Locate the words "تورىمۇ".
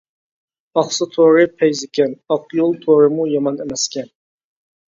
2.87-3.29